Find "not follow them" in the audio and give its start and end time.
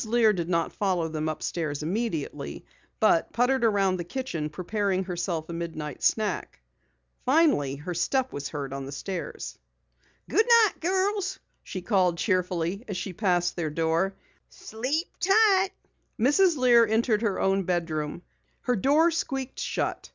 0.49-1.29